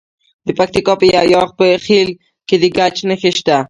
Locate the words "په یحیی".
0.99-1.71